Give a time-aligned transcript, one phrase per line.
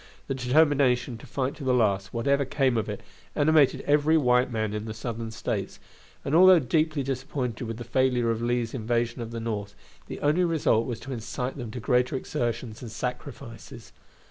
[0.25, 3.01] The determination to fight to the last, whatever came of it,
[3.35, 5.79] animated every white man in the Southern States,
[6.25, 9.75] and, although deeply disappointed with the failure of Lee's invasion of the North,
[10.07, 13.93] the only result was to incite them to greater exertions and sacrifices.